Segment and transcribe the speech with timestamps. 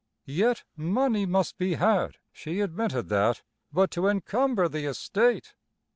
[0.25, 3.43] Yet money must be had, she admitted that.
[3.71, 5.53] But to encumber the estate!